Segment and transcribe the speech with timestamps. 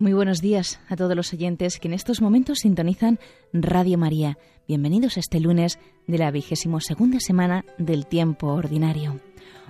[0.00, 3.18] Muy buenos días a todos los oyentes que en estos momentos sintonizan
[3.52, 4.38] Radio María.
[4.66, 9.20] Bienvenidos este lunes de la vigésimo segunda semana del tiempo ordinario.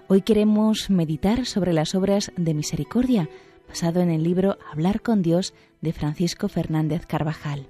[0.06, 3.28] Hoy queremos meditar sobre las obras de misericordia,
[3.66, 7.66] basado en el libro Hablar con Dios de Francisco Fernández Carvajal.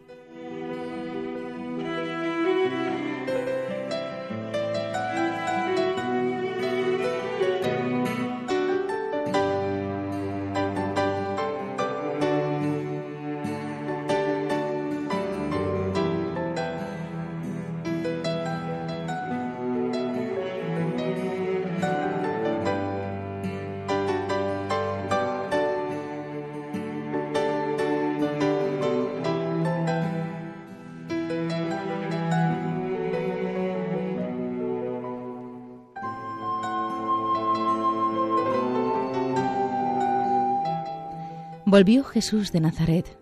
[41.70, 43.16] Volvió Jesús de Nazaret,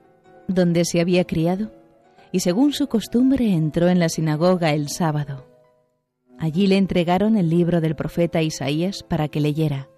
[0.47, 1.71] donde se había criado,
[2.33, 5.47] y según su costumbre entró en la sinagoga el sábado.
[6.39, 9.91] Allí le entregaron el libro del profeta Isaías para que leyera.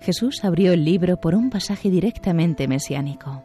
[0.00, 3.44] Jesús abrió el libro por un pasaje directamente mesiánico.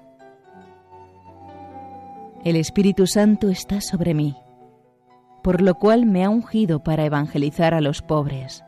[2.44, 4.36] El Espíritu Santo está sobre mí,
[5.44, 8.64] por lo cual me ha ungido para evangelizar a los pobres.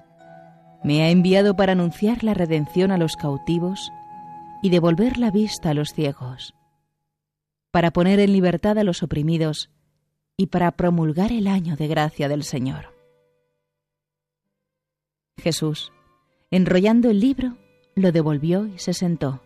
[0.83, 3.91] Me ha enviado para anunciar la redención a los cautivos
[4.65, 6.55] y devolver la vista a los ciegos,
[7.69, 9.69] para poner en libertad a los oprimidos
[10.37, 12.91] y para promulgar el año de gracia del Señor.
[15.37, 15.91] Jesús,
[16.49, 17.59] enrollando el libro,
[17.93, 19.43] lo devolvió y se sentó.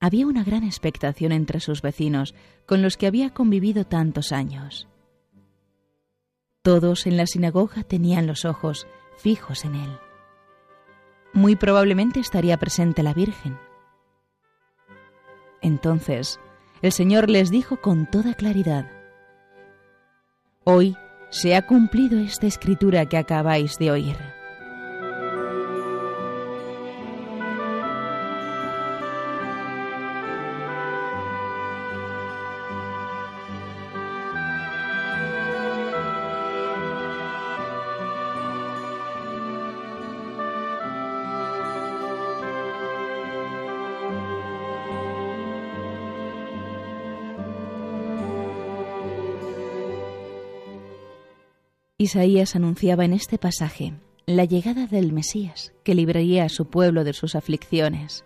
[0.00, 4.88] Había una gran expectación entre sus vecinos, con los que había convivido tantos años.
[6.62, 8.86] Todos en la sinagoga tenían los ojos
[9.18, 10.05] fijos en él
[11.36, 13.58] muy probablemente estaría presente la Virgen.
[15.60, 16.40] Entonces
[16.82, 18.90] el Señor les dijo con toda claridad,
[20.64, 20.96] Hoy
[21.30, 24.35] se ha cumplido esta escritura que acabáis de oír.
[51.98, 53.94] Isaías anunciaba en este pasaje
[54.26, 58.24] la llegada del Mesías, que libraría a su pueblo de sus aflicciones.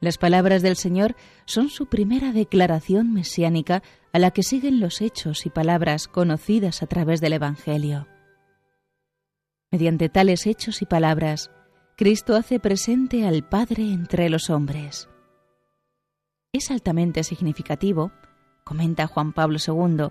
[0.00, 5.46] Las palabras del Señor son su primera declaración mesiánica a la que siguen los hechos
[5.46, 8.08] y palabras conocidas a través del Evangelio.
[9.70, 11.52] Mediante tales hechos y palabras,
[11.96, 15.08] Cristo hace presente al Padre entre los hombres.
[16.52, 18.10] Es altamente significativo,
[18.64, 20.08] comenta Juan Pablo II,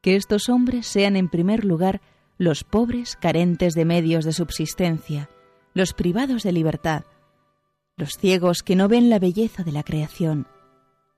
[0.00, 2.00] que estos hombres sean en primer lugar
[2.38, 5.28] los pobres carentes de medios de subsistencia,
[5.74, 7.04] los privados de libertad,
[7.96, 10.46] los ciegos que no ven la belleza de la creación,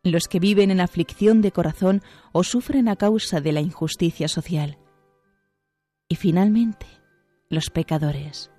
[0.03, 4.79] los que viven en aflicción de corazón o sufren a causa de la injusticia social.
[6.09, 6.87] Y finalmente,
[7.50, 8.50] los pecadores.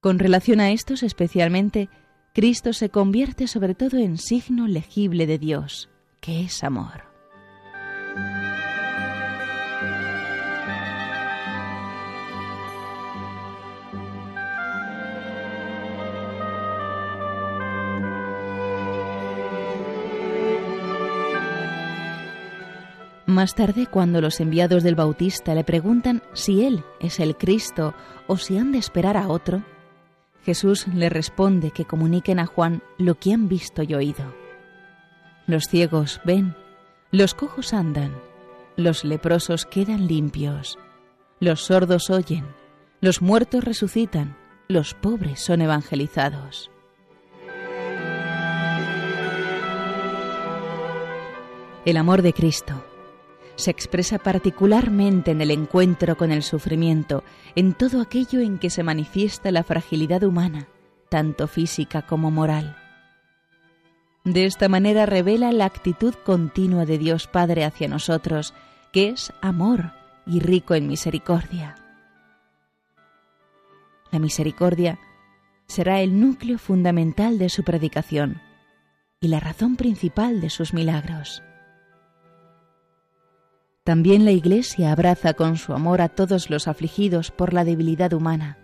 [0.00, 1.88] Con relación a estos especialmente,
[2.32, 5.88] Cristo se convierte sobre todo en signo legible de Dios,
[6.20, 7.05] que es amor.
[23.36, 27.92] Más tarde, cuando los enviados del Bautista le preguntan si él es el Cristo
[28.26, 29.62] o si han de esperar a otro,
[30.46, 34.34] Jesús le responde que comuniquen a Juan lo que han visto y oído.
[35.46, 36.54] Los ciegos ven,
[37.16, 38.14] los cojos andan,
[38.76, 40.78] los leprosos quedan limpios,
[41.40, 42.44] los sordos oyen,
[43.00, 44.36] los muertos resucitan,
[44.68, 46.70] los pobres son evangelizados.
[51.86, 52.84] El amor de Cristo
[53.54, 57.24] se expresa particularmente en el encuentro con el sufrimiento,
[57.54, 60.68] en todo aquello en que se manifiesta la fragilidad humana,
[61.08, 62.76] tanto física como moral.
[64.26, 68.54] De esta manera revela la actitud continua de Dios Padre hacia nosotros,
[68.92, 69.92] que es amor
[70.26, 71.76] y rico en misericordia.
[74.10, 74.98] La misericordia
[75.68, 78.42] será el núcleo fundamental de su predicación
[79.20, 81.44] y la razón principal de sus milagros.
[83.84, 88.58] También la Iglesia abraza con su amor a todos los afligidos por la debilidad humana,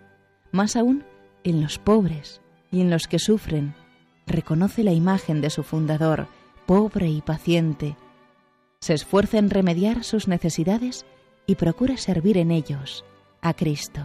[0.51, 1.05] más aún
[1.45, 3.75] en los pobres y en los que sufren
[4.25, 6.27] reconoce la imagen de su fundador,
[6.65, 7.95] pobre y paciente,
[8.83, 11.05] se esfuerza en remediar sus necesidades
[11.45, 13.05] y procura servir en ellos
[13.41, 14.01] a Cristo.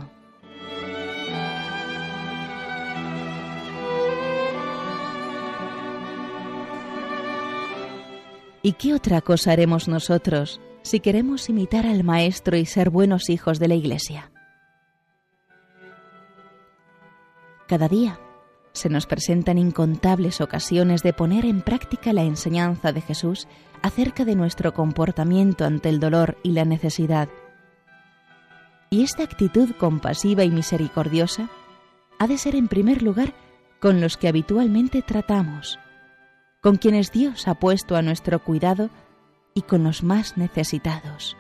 [8.63, 13.59] ¿Y qué otra cosa haremos nosotros si queremos imitar al Maestro y ser buenos hijos
[13.59, 14.31] de la Iglesia?
[17.67, 18.21] Cada día
[18.73, 23.49] se nos presentan incontables ocasiones de poner en práctica la enseñanza de Jesús
[23.83, 27.29] acerca de nuestro comportamiento ante el dolor y la necesidad.
[28.91, 31.49] Y esta actitud compasiva y misericordiosa
[32.19, 33.35] ha de ser en primer lugar
[33.81, 35.79] con los que habitualmente tratamos,
[36.63, 38.91] con quienes Dios ha puesto a nuestro cuidado
[39.55, 41.37] y con los más necesitados.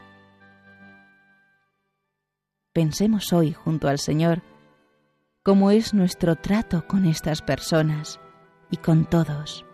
[2.72, 4.42] Pensemos hoy junto al Señor
[5.48, 8.20] cómo es nuestro trato con estas personas
[8.70, 9.64] y con todos.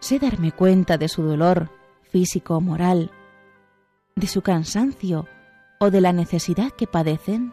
[0.00, 1.70] Sé darme cuenta de su dolor
[2.10, 3.10] físico o moral,
[4.14, 5.28] de su cansancio
[5.78, 7.52] o de la necesidad que padecen.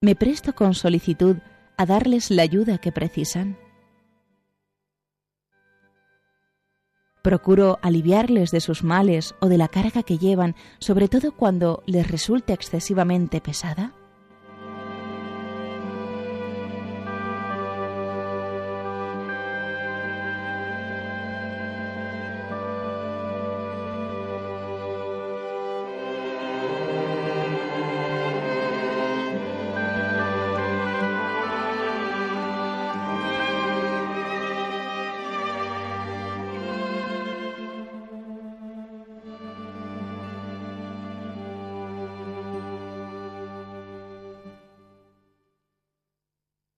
[0.00, 1.38] Me presto con solicitud
[1.76, 3.58] a darles la ayuda que precisan.
[7.24, 12.06] Procuro aliviarles de sus males o de la carga que llevan, sobre todo cuando les
[12.06, 13.94] resulta excesivamente pesada.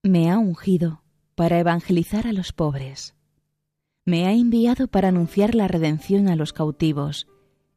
[0.09, 1.03] Me ha ungido
[1.35, 3.17] para evangelizar a los pobres.
[4.05, 7.27] Me ha enviado para anunciar la redención a los cautivos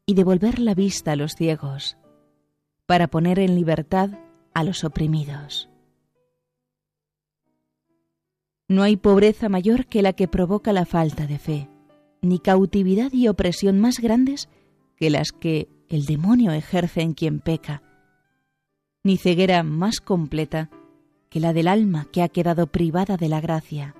[0.06, 1.98] y devolver la vista a los ciegos,
[2.86, 4.10] para poner en libertad
[4.54, 5.70] a los oprimidos.
[8.68, 11.68] No hay pobreza mayor que la que provoca la falta de fe,
[12.22, 14.48] ni cautividad y opresión más grandes
[14.94, 17.82] que las que el demonio ejerce en quien peca,
[19.02, 20.70] ni ceguera más completa
[21.30, 23.94] que la del alma que ha quedado privada de la gracia.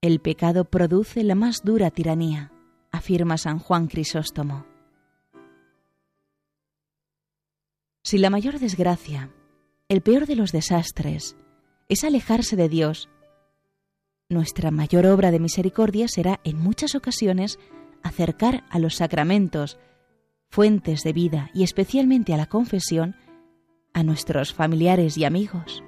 [0.00, 2.52] El pecado produce la más dura tiranía,
[2.92, 4.66] afirma San Juan Crisóstomo.
[8.04, 9.30] Si la mayor desgracia,
[9.88, 11.36] el peor de los desastres,
[11.88, 13.08] es alejarse de Dios,
[14.30, 17.58] nuestra mayor obra de misericordia será en muchas ocasiones
[18.04, 19.76] acercar a los sacramentos,
[20.48, 23.16] fuentes de vida y especialmente a la confesión,
[23.94, 25.82] a nuestros familiares y amigos.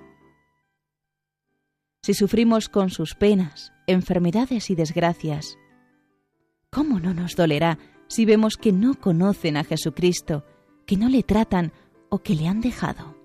[2.03, 5.57] Si sufrimos con sus penas, enfermedades y desgracias,
[6.71, 7.79] ¿cómo no nos dolerá
[8.09, 10.45] si vemos que no conocen a Jesucristo,
[10.85, 11.73] que no le tratan
[12.11, 13.17] o que le han dejado?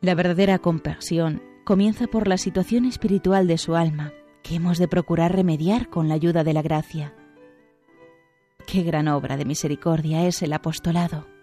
[0.00, 4.12] La verdadera compasión comienza por la situación espiritual de su alma,
[4.42, 7.14] que hemos de procurar remediar con la ayuda de la gracia.
[8.66, 11.35] Qué gran obra de misericordia es el apostolado.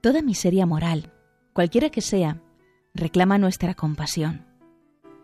[0.00, 1.12] Toda miseria moral,
[1.52, 2.40] cualquiera que sea,
[2.94, 4.46] reclama nuestra compasión.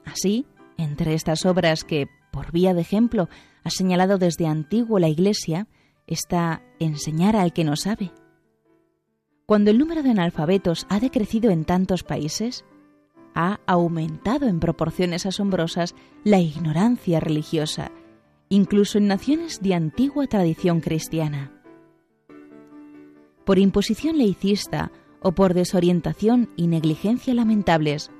[0.04, 0.45] Así,
[0.76, 3.30] entre estas obras que, por vía de ejemplo,
[3.64, 5.66] ha señalado desde antiguo la Iglesia,
[6.06, 8.12] está enseñar al que no sabe.
[9.47, 12.66] Cuando el número de analfabetos ha decrecido en tantos países,
[13.35, 17.92] ha aumentado en proporciones asombrosas la ignorancia religiosa,
[18.50, 21.55] incluso en naciones de antigua tradición cristiana
[23.47, 24.91] por imposición laicista
[25.23, 28.11] o por desorientación y negligencia lamentables,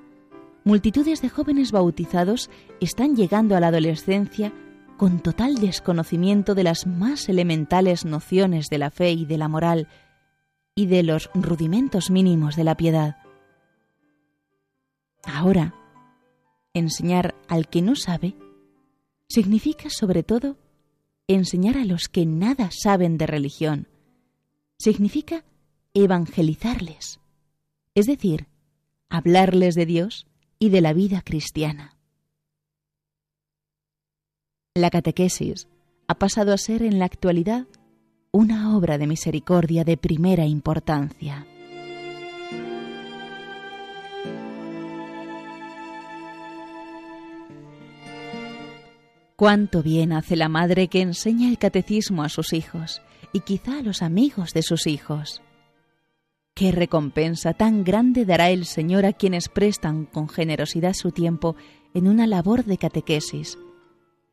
[0.65, 2.49] multitudes de jóvenes bautizados
[2.81, 4.53] están llegando a la adolescencia
[4.97, 9.89] con total desconocimiento de las más elementales nociones de la fe y de la moral
[10.77, 13.17] y de los rudimentos mínimos de la piedad.
[15.25, 15.75] Ahora,
[16.73, 18.37] enseñar al que no sabe
[19.29, 20.57] significa sobre todo
[21.27, 23.89] enseñar a los que nada saben de religión,
[24.79, 25.45] significa
[25.95, 27.21] evangelizarles,
[27.95, 28.47] es decir,
[29.09, 30.27] hablarles de Dios
[30.59, 31.97] y de la vida cristiana.
[34.75, 35.69] La catequesis
[36.07, 37.67] ha pasado a ser en la actualidad
[38.31, 41.47] una obra de misericordia de primera importancia.
[49.37, 53.03] Cuánto bien hace la madre que enseña el catecismo a sus hijos
[53.37, 55.43] y quizá a los amigos de sus hijos.
[56.55, 61.55] Qué recompensa tan grande dará el Señor a quienes prestan con generosidad su tiempo
[61.93, 63.59] en una labor de catequesis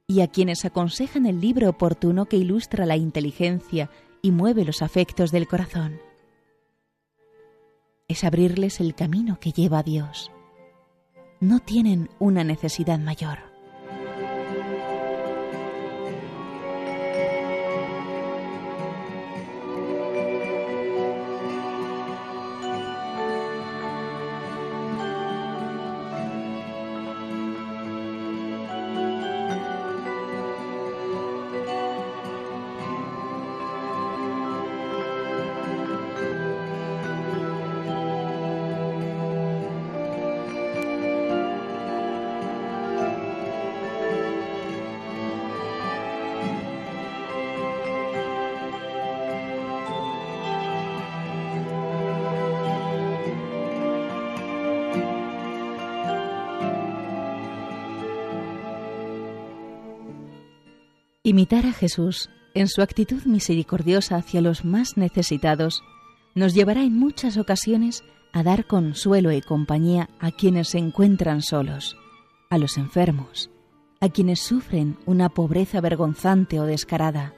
[0.08, 3.90] y a quienes aconsejan el libro oportuno que ilustra la inteligencia
[4.22, 6.00] y mueve los afectos del corazón.
[8.08, 10.32] Es abrirles el camino que lleva a Dios.
[11.42, 13.53] No tienen una necesidad mayor.
[61.34, 65.82] Imitar a Jesús en su actitud misericordiosa hacia los más necesitados
[66.36, 71.98] nos llevará en muchas ocasiones a dar consuelo y compañía a quienes se encuentran solos,
[72.52, 73.50] a los enfermos,
[74.00, 77.34] a quienes sufren una pobreza vergonzante o descarada.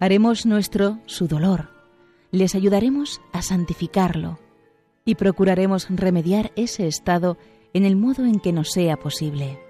[0.00, 1.68] Haremos nuestro su dolor,
[2.32, 4.40] les ayudaremos a santificarlo
[5.04, 7.38] y procuraremos remediar ese estado
[7.72, 9.60] en el modo en que nos sea posible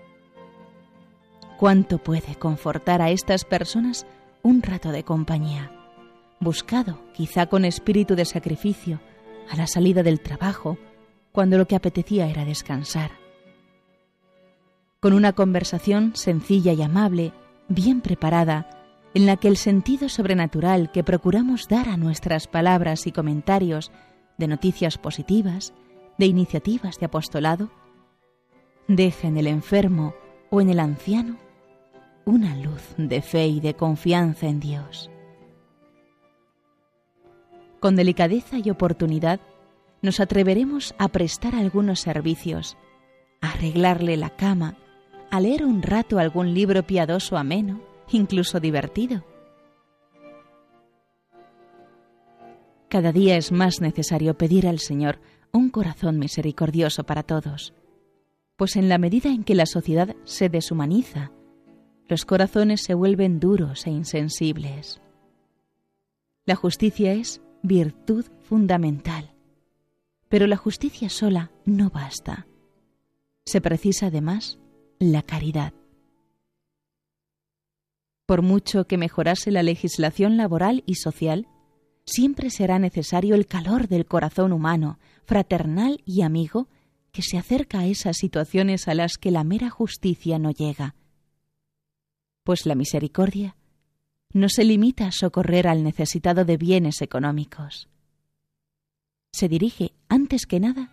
[1.62, 4.04] cuánto puede confortar a estas personas
[4.42, 5.71] un rato de compañía,
[6.40, 8.99] buscado quizá con espíritu de sacrificio
[9.49, 10.76] a la salida del trabajo,
[11.31, 13.12] cuando lo que apetecía era descansar.
[14.99, 17.33] Con una conversación sencilla y amable,
[17.69, 18.69] bien preparada,
[19.14, 23.92] en la que el sentido sobrenatural que procuramos dar a nuestras palabras y comentarios
[24.37, 25.75] de noticias positivas,
[26.19, 27.71] de iniciativas de apostolado,
[28.88, 30.12] deja en el enfermo
[30.50, 31.41] o en el anciano
[32.25, 35.11] una luz de fe y de confianza en Dios.
[37.81, 39.41] Con delicadeza y oportunidad
[40.02, 42.76] nos atreveremos a prestar algunos servicios,
[43.41, 44.76] a arreglarle la cama,
[45.31, 49.25] a leer un rato algún libro piadoso ameno, incluso divertido.
[52.88, 55.19] Cada día es más necesario pedir al Señor
[55.52, 57.75] un corazón misericordioso para todos,
[58.57, 61.33] pues en la medida en que la sociedad se deshumaniza,
[62.12, 65.00] los corazones se vuelven duros e insensibles.
[66.45, 69.33] La justicia es virtud fundamental,
[70.28, 72.47] pero la justicia sola no basta.
[73.47, 74.59] Se precisa además
[74.99, 75.73] la caridad.
[78.26, 81.49] Por mucho que mejorase la legislación laboral y social,
[82.04, 86.69] siempre será necesario el calor del corazón humano, fraternal y amigo,
[87.11, 90.95] que se acerca a esas situaciones a las que la mera justicia no llega
[92.44, 93.56] pues la misericordia
[94.32, 97.88] no se limita a socorrer al necesitado de bienes económicos.
[99.32, 100.90] Se dirige, antes que nada,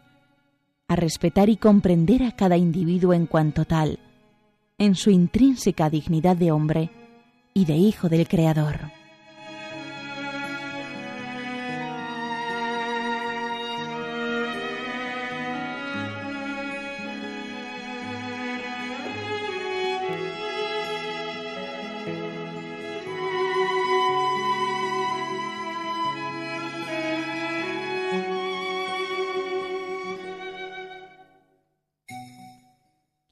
[0.88, 4.00] a respetar y comprender a cada individuo en cuanto tal,
[4.78, 6.90] en su intrínseca dignidad de hombre
[7.54, 8.99] y de hijo del Creador.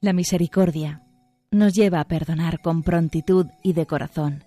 [0.00, 1.02] La misericordia
[1.50, 4.44] nos lleva a perdonar con prontitud y de corazón,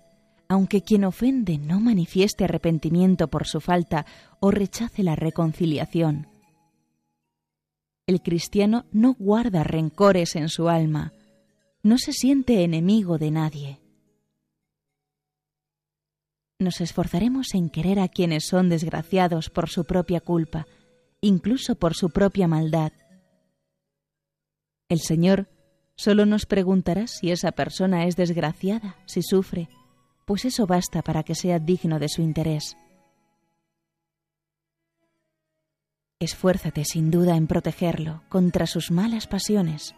[0.48, 4.06] aunque quien ofende no manifieste arrepentimiento por su falta
[4.40, 6.26] o rechace la reconciliación.
[8.06, 11.12] El cristiano no guarda rencores en su alma,
[11.82, 13.80] no se siente enemigo de nadie.
[16.58, 20.66] Nos esforzaremos en querer a quienes son desgraciados por su propia culpa,
[21.20, 22.92] incluso por su propia maldad,
[24.92, 25.48] el Señor
[25.96, 29.68] solo nos preguntará si esa persona es desgraciada, si sufre,
[30.26, 32.76] pues eso basta para que sea digno de su interés.
[36.20, 39.94] Esfuérzate sin duda en protegerlo contra sus malas pasiones,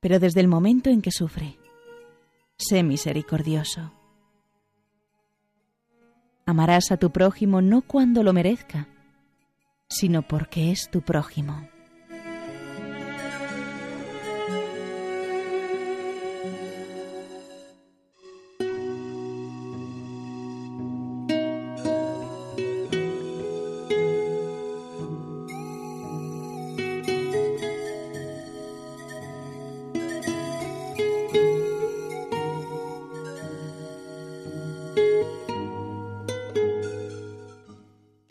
[0.00, 1.56] pero desde el momento en que sufre,
[2.56, 3.92] sé misericordioso.
[6.46, 8.88] Amarás a tu prójimo no cuando lo merezca,
[9.88, 11.73] sino porque es tu prójimo.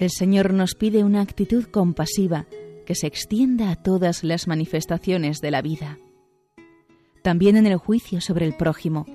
[0.04, 2.46] El Señor nos pide una actitud compasiva
[2.86, 5.98] que se extienda a todas las manifestaciones de la vida.
[7.22, 9.06] También en el juicio sobre el prójimo,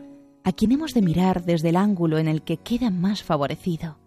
[0.45, 3.99] a quien hemos de mirar desde el ángulo en el que queda más favorecido.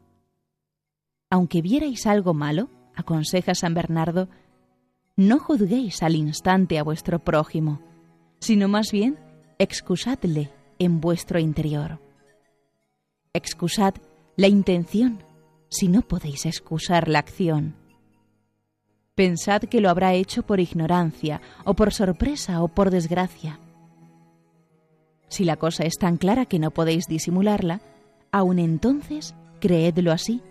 [1.29, 4.27] Aunque vierais algo malo, aconseja San Bernardo,
[5.15, 7.79] no juzguéis al instante a vuestro prójimo,
[8.39, 9.19] sino más bien
[9.59, 12.01] excusadle en vuestro interior.
[13.33, 13.93] Excusad
[14.35, 15.19] la intención
[15.71, 17.75] si no podéis excusar la acción?
[19.15, 23.59] Pensad que lo habrá hecho por ignorancia, o por sorpresa, o por desgracia.
[25.29, 27.81] Si la cosa es tan clara que no podéis disimularla,
[28.31, 30.41] aun entonces creedlo así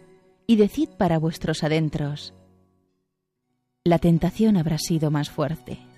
[0.47, 2.33] y decid para vuestros adentros.
[3.85, 5.90] La tentación habrá sido más fuerte.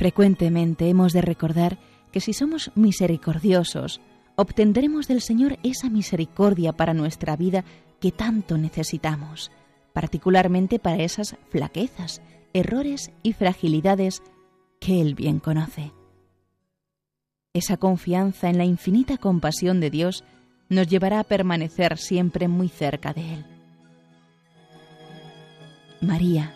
[0.00, 1.76] Frecuentemente hemos de recordar
[2.10, 4.00] que si somos misericordiosos,
[4.34, 7.66] obtendremos del Señor esa misericordia para nuestra vida
[8.00, 9.50] que tanto necesitamos,
[9.92, 12.22] particularmente para esas flaquezas,
[12.54, 14.22] errores y fragilidades
[14.80, 15.92] que Él bien conoce.
[17.52, 20.24] Esa confianza en la infinita compasión de Dios
[20.70, 23.44] nos llevará a permanecer siempre muy cerca de Él.
[26.00, 26.54] María,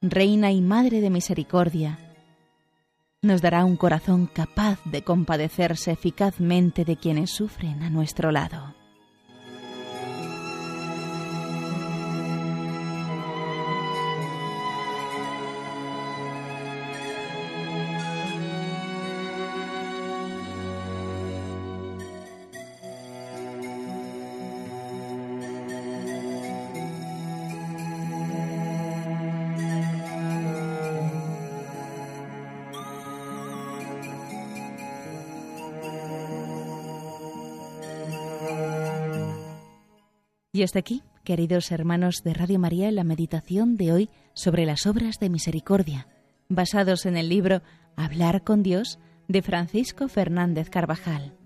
[0.00, 1.98] Reina y Madre de Misericordia,
[3.22, 8.79] nos dará un corazón capaz de compadecerse eficazmente de quienes sufren a nuestro lado.
[40.60, 45.18] Y hasta aquí, queridos hermanos de Radio María, la meditación de hoy sobre las obras
[45.18, 46.06] de misericordia,
[46.50, 47.62] basados en el libro
[47.96, 51.39] Hablar con Dios de Francisco Fernández Carvajal.